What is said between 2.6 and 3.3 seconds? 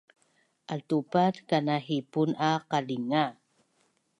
qalinga